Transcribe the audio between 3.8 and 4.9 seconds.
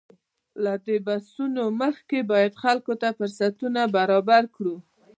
برابر کړو.